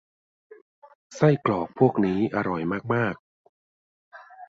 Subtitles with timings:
[1.15, 2.61] ไส้กรอกพวกนี้อร่อย
[2.93, 3.23] มาก ๆ